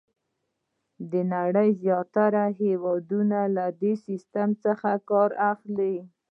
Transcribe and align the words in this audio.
د 1.11 1.13
نړۍ 1.33 1.69
زیاتره 1.83 2.43
هېوادونه 2.61 3.39
له 3.57 3.65
دې 3.81 3.93
سیسټم 4.05 4.49
څخه 4.63 4.89
کار 5.09 5.29
اخلي. 5.51 5.95